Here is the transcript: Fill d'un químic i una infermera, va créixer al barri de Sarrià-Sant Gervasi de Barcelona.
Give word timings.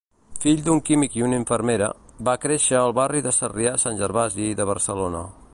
Fill 0.45 0.61
d'un 0.67 0.79
químic 0.87 1.17
i 1.19 1.23
una 1.27 1.37
infermera, 1.41 1.91
va 2.31 2.35
créixer 2.47 2.81
al 2.81 2.97
barri 3.03 3.25
de 3.29 3.37
Sarrià-Sant 3.41 4.03
Gervasi 4.05 4.53
de 4.63 4.71
Barcelona. 4.73 5.27